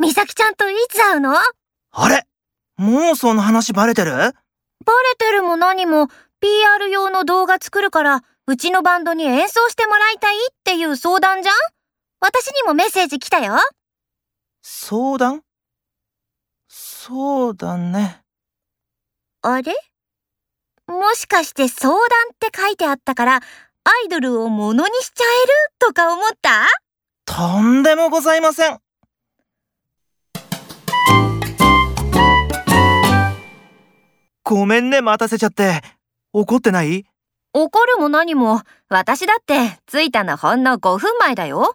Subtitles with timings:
[0.00, 1.32] 美咲ちゃんといつ会うの？
[1.32, 1.44] バレ
[1.90, 2.26] あれ？
[2.76, 4.12] もうその話バレてる？
[5.18, 6.06] てるも何も
[6.40, 11.54] PR 用の動画作るからうちのバンドに演奏してもらいたいっていう相談じゃん？
[12.20, 13.56] 私にもメッセージ来たよ。
[14.62, 15.42] 相談？
[16.68, 18.22] そうだね。
[19.42, 19.74] あれ？
[20.86, 23.40] もしかして相談って書いてあったからア
[24.06, 25.52] イドルをものにしちゃえる？
[25.80, 26.66] とか思った？
[27.26, 28.78] とんでもございません。
[34.50, 35.82] ごめんね、待たせちゃって。
[36.32, 37.04] 怒ってない？
[37.52, 41.74] 怒るも何も私だって着いたのほんの5分前だよ。